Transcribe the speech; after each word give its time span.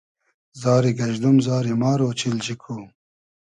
زاری 0.61 0.91
گئژدوم، 0.99 1.37
زاری 1.47 1.73
مار 1.81 1.99
اۉچیلجی 2.07 2.55
کو 2.61 2.75